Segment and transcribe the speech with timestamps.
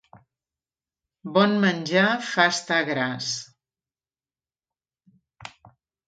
[1.33, 3.27] Bon menjar fa estar gras.